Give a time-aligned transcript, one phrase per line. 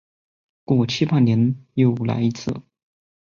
[0.65, 2.63] 过七八年又来一次。